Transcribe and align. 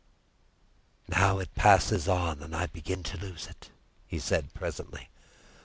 "Now 1.07 1.37
it 1.37 1.53
passes 1.53 2.07
on 2.07 2.41
and 2.41 2.55
I 2.55 2.65
begin 2.65 3.03
to 3.03 3.19
lose 3.19 3.45
it," 3.45 3.69
he 4.07 4.17
said 4.17 4.51
presently. 4.51 5.09